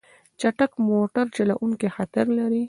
چټک 0.39 0.71
موټر 0.87 1.25
چلوونه 1.35 1.87
خطر 1.95 2.25
لري. 2.37 2.59